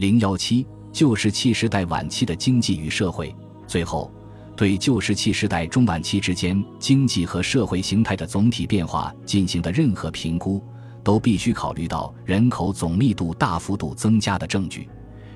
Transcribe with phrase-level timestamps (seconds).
[0.00, 3.36] 零幺七旧石器时代晚期的经济与社会。
[3.66, 4.10] 最后，
[4.56, 10.64] 对旧石器时代中晚期之间经济和社会形态的总体变化进行的任何评估，
[11.04, 14.88] 都必须考虑到人口总密度大幅度增加的证据。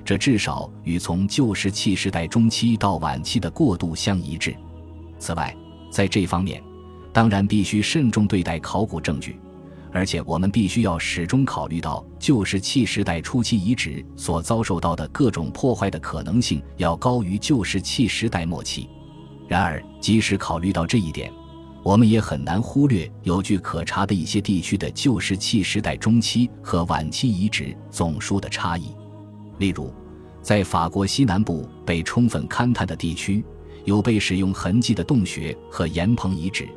[0.03, 4.55] 这至少与从旧石器时代中期到晚期的过渡相一致。
[5.19, 5.55] 此外，
[5.91, 6.59] 在这方面，
[7.13, 9.39] 当然必须慎重对待考古证据。
[9.95, 18.89] 而且我们必须要始终考虑到旧石器时代初期遗址所遭受到的各种破坏的可能性要高于旧石器时代末期。
[19.47, 21.31] 然而，即使考虑到这一点，
[21.81, 28.93] 我们也很难忽略有据可查的一些地区的旧石器时代中期和晚期遗址总数的差异。
[29.59, 29.93] 例如，
[30.41, 33.41] 在法国西南部被充分勘探的地区，
[33.85, 36.67] 有被使用痕迹的洞穴和岩棚遗址。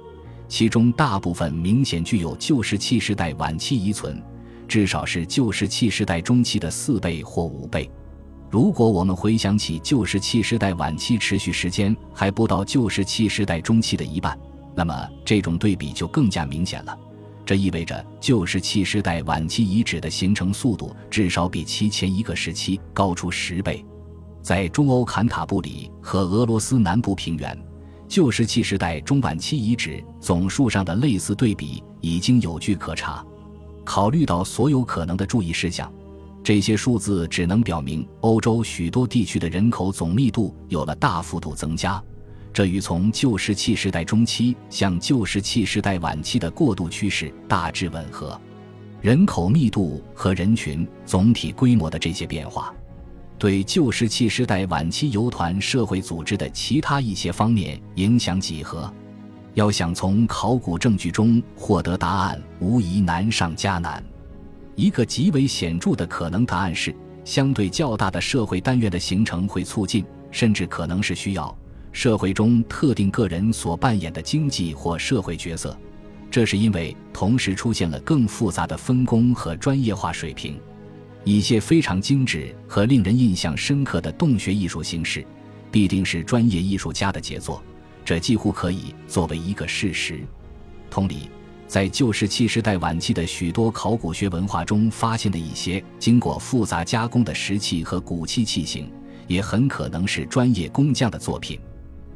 [0.48, 4.20] 其中大部分明显具有旧石器时代晚期遗存，
[4.66, 7.88] 至少是旧石器时代中期的四倍或五倍。
[8.50, 14.38] 如果我们回想起旧石器时代晚期持续时间还不到旧石器时代中期的一半，
[14.74, 16.98] 那么这种对比就更加明显了。
[17.44, 23.84] 这意味着旧石器时代晚期遗址的形成速度至少比其前一个时期高出十倍。
[24.42, 27.67] 在中欧坎塔布里和俄罗斯南部平原。
[28.08, 33.24] 旧石器时代中晚期遗址总数上的类似对比已经有据可查。
[33.84, 35.92] 考虑到所有可能的注意事项，
[36.42, 42.02] 这些数字只能表明欧洲许多地区的人口总密度有了大幅度增加，
[42.52, 48.38] 这与从旧石器时代中期向旧石器时代晚期的过渡趋势大致吻合。
[49.00, 52.74] 人口密度和人群总体规模的这些变化。
[53.38, 58.92] 对旧石器时代晚期游团社会组织的其他一些方面影响几何？
[59.54, 64.02] 要想从考古证据中获得答案，无疑难上加难。
[64.74, 66.94] 一个极为显著的可能答案是，
[67.24, 71.56] 相对较大的社会单元的形成会促进，甚至可能是需要
[71.92, 75.76] 社会中特定个人所扮演的经济或社会角色。
[76.28, 80.60] 这是因为同时出现了更复杂的分工和专业化水平。
[81.24, 85.24] 一些非常精致和令人印象深刻的洞穴艺术形式，
[85.70, 87.62] 必定是专业艺术家的杰作，
[88.04, 90.20] 这几乎可以作为一个事实。
[90.90, 91.28] 同理，
[91.66, 98.90] 在旧石器时代晚期的许多考古学文化中发现的一些经过复杂加工的石器和骨器器型，
[99.26, 101.60] 也很可能是专业工匠的作品。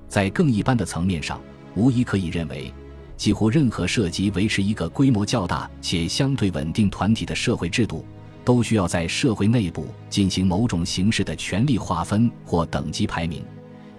[0.08, 1.38] 在更一般的层面上，
[1.74, 2.72] 无疑可以认为，
[3.18, 8.04] 几乎任何涉及维持一个规模较大且相对稳定团体的社会制度。
[8.44, 13.44] 都需要在社会内部进行某种形式的权力划分或等级排名，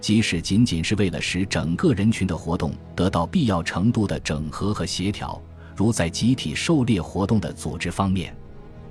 [0.00, 5.40] 即使仅仅是为了使整个人群的活动得到必要程度的整合和协调，
[5.74, 8.36] 如在集体狩猎活动的组织方面。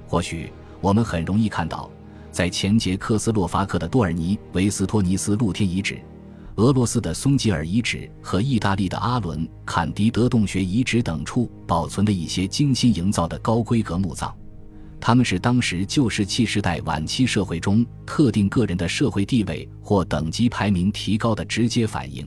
[0.08, 1.90] 或许我们很容易看到，
[2.32, 6.00] 在前捷克斯洛伐克的多尔尼维斯托尼斯露天遗址、
[6.56, 14.36] 俄罗斯的松吉尔遗址和意大利的阿伦坎迪德洞穴遗址等处保存的一些精心营造的高规格墓葬。
[15.06, 22.26] 他们是当时旧石器时代晚期社会中特定个人的社会地位或等级排名提高的直接反应。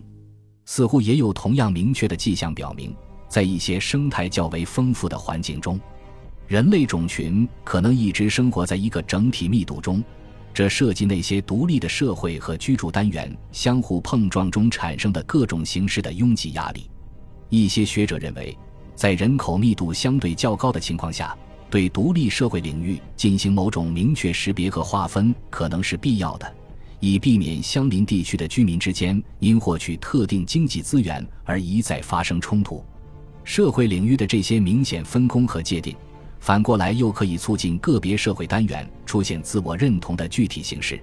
[0.67, 2.95] 似乎也有同样明确的迹象表明，
[3.31, 5.81] 在一些生态较为丰富的环境中，
[6.49, 10.05] 人类种群可能一直生活在一个整体密度中。
[10.53, 16.91] 这涉及那些独立的社会和居住单元相互碰撞中产生的各种形式的拥挤压力。
[17.49, 18.55] 一些学者认为，
[18.95, 21.35] 在人口密度相对较高的情况下。
[21.77, 26.51] 对独立社会领域进行某种明确识别和划分可能是必要的，
[27.01, 32.83] 以避免相邻地区的居民之间因获取特定经济资源而一再发生冲突。
[33.45, 35.95] 社会领域的这些明显分工和界定，
[36.41, 40.99] 反过来又可以促进个别社会单元出现自我认同的具体形式。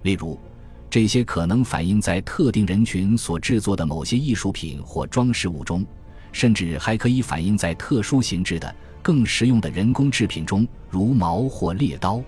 [0.00, 0.40] 例如，
[0.88, 5.84] 这些可能反映在特定人群所制作的某些艺术品或装饰物中，
[6.32, 8.74] 甚至还可以反映在特殊形制的。
[9.06, 12.20] 更实用的人工制品中，如矛或猎刀。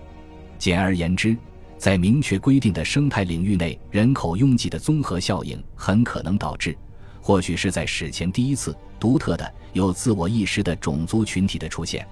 [0.57, 1.35] 简而言之，
[1.77, 6.73] 在明确规定的生态领域内，人口拥挤的综合效应很可能导致，
[7.19, 12.07] 或许是在史前第一次独特的有自我意识的种族群体的出现。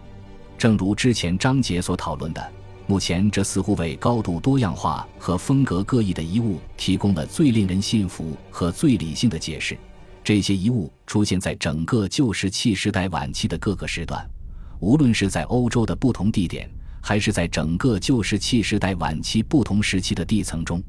[0.57, 2.51] 正如之前章节所讨论的，
[2.88, 9.77] 目前这似乎为高度多样化和风格各异的遗物提供了最令人信服和最理性的解释。
[10.25, 14.30] 这些遗物出现在整个旧石器时代晚期的各个时段。
[14.79, 16.69] 无论是在欧洲的不同地点，
[17.01, 20.81] 还是在整个旧石器时代晚期不同时期的地层中，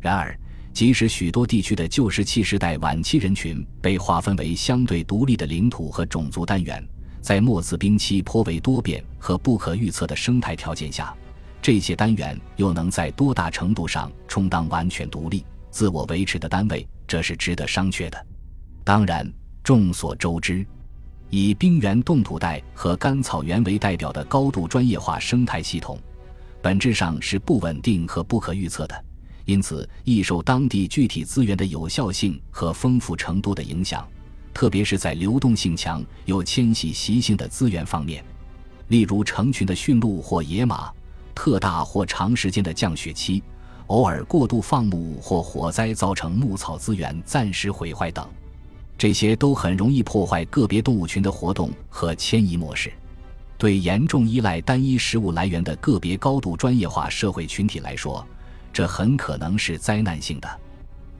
[0.00, 0.38] 然而，
[0.72, 6.82] 即使许多地区的旧石器时代晚期人群被划分为相对独立的领土和种族单元，
[7.20, 11.14] 在末次冰期颇为多变和不可预测的生态条件下，
[11.60, 18.26] 这些单元又能在多大程度上充当完全独立、自我维持的单位，这是值得商榷的。
[18.82, 19.30] 当然，
[19.62, 20.66] 众所周知，
[21.34, 25.98] 以冰原冻土带和干草原为代表的高度专业化生态系统，
[26.60, 29.04] 本质上是不稳定和不可预测的，
[29.46, 34.06] 因此易受当地具体资源的有效性和丰富程度的影响，
[34.52, 38.22] 特别是在流动性强、有迁徙习性的资源方面，
[38.88, 40.92] 例如成群的驯鹿或野马。
[41.34, 43.42] 特大或长时间的降雪期，
[43.86, 48.28] 偶尔过度放牧或火灾造成牧草资源暂时毁坏等，
[48.96, 52.92] 这些都很容易破坏个别动物群的活动和迁移模式。
[53.58, 58.26] 对严重依赖单一食物来源的个别高度专业化社会群体来说，
[58.72, 60.60] 这很可能是灾难性的。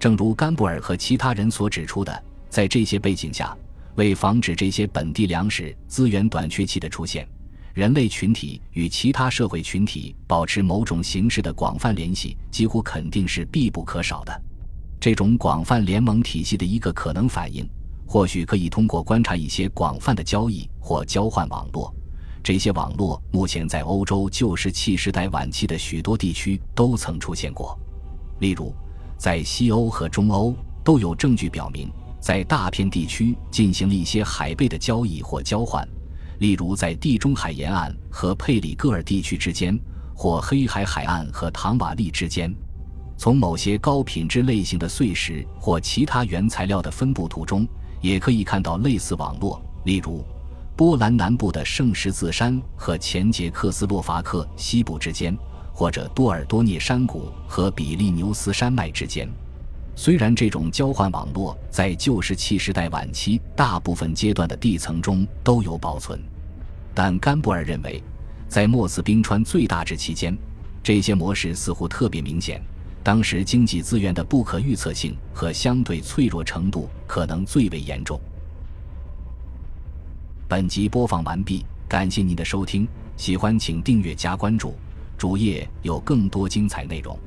[0.00, 3.56] 正如甘布尔和其他人所指出的，在这些背景下，
[3.94, 7.24] 为防止这些本地粮食资源短缺期的出现。
[7.74, 14.42] 人类群体与其他社会群体保持某种形式的广泛联系，几乎肯定是必不可少的。
[15.02, 17.68] 这种广泛联盟体系的一个可能反应，
[18.06, 21.92] 或许可以通过观察一些广泛的交易或交换网络。
[22.40, 27.76] 这些网络目前在欧洲旧石器时代晚期的许多地区都曾出现过。
[28.38, 28.72] 例如，
[29.18, 30.54] 在西欧和中欧
[30.84, 31.90] 都有证据表明，
[32.20, 35.84] 在大片地区进行了一些海贝的交易或交换。
[36.38, 39.76] 例如，在地中海沿岸和佩里戈尔地区之间，
[40.14, 42.54] 或黑海海岸和唐瓦利之间，
[43.22, 47.64] 从某些高品质类型的碎石或其他原材料的分布图中，
[48.00, 49.62] 也可以看到类似网络。
[49.84, 50.24] 例如，
[50.74, 55.38] 波兰南部的圣十字山和前捷克斯洛伐克西部之间，
[55.72, 59.30] 或者多尔多涅山谷和比利牛斯山脉之间。
[59.94, 66.20] 虽然这种交换网络在旧石器时代晚期大部分阶段的地层中都有保存。
[66.92, 68.02] 但甘布尔认为，
[68.48, 70.36] 在莫斯冰川最大值期间，
[70.82, 72.60] 这些模式似乎特别明显。
[73.04, 78.20] 当时经济资源的不可预测性和相对脆弱程度可能最为严重。
[80.48, 84.74] 本集播放完毕，感谢您的收听，喜欢请订阅加关注，
[85.18, 87.18] 主页有更多精彩内容。